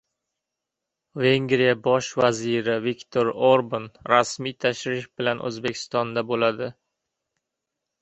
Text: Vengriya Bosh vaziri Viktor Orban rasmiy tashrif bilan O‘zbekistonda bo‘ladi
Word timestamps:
Vengriya 1.23 1.75
Bosh 1.87 2.09
vaziri 2.21 2.79
Viktor 2.87 3.31
Orban 3.51 3.87
rasmiy 4.15 4.59
tashrif 4.67 5.09
bilan 5.23 5.47
O‘zbekistonda 5.53 6.29
bo‘ladi 6.35 6.75